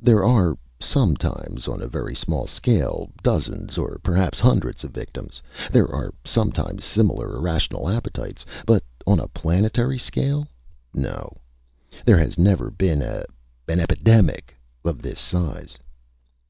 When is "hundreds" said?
4.40-4.82